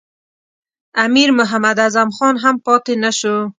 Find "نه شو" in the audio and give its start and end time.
3.03-3.35